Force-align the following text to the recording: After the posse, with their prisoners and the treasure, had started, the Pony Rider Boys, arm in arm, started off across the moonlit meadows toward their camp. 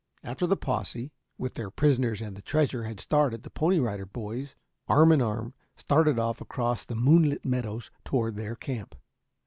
After 0.23 0.47
the 0.47 0.57
posse, 0.57 1.11
with 1.37 1.53
their 1.53 1.69
prisoners 1.69 2.21
and 2.21 2.35
the 2.35 2.41
treasure, 2.41 2.85
had 2.85 2.99
started, 2.99 3.43
the 3.43 3.51
Pony 3.51 3.77
Rider 3.77 4.07
Boys, 4.07 4.55
arm 4.87 5.11
in 5.11 5.21
arm, 5.21 5.53
started 5.75 6.17
off 6.17 6.41
across 6.41 6.83
the 6.83 6.95
moonlit 6.95 7.45
meadows 7.45 7.91
toward 8.03 8.35
their 8.35 8.55
camp. 8.55 8.95